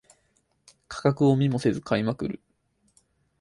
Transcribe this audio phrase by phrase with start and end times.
[0.87, 2.41] 価格を見もせず買いまくる